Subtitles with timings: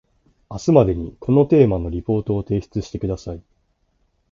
[0.49, 3.43] 明日までにこのテーマのリポートを提出してください